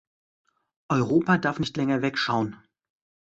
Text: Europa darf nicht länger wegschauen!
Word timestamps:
Europa 0.89 1.37
darf 1.37 1.59
nicht 1.59 1.77
länger 1.77 2.01
wegschauen! 2.01 2.55